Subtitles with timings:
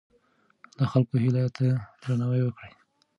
[0.77, 1.65] د خلکو هیلو ته
[2.01, 2.71] درناوی وکړئ.